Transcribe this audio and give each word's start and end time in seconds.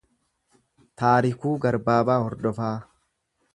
Taarikuu 1.01 1.53
Garbaabaa 1.67 2.19
Hordofaa 2.25 2.73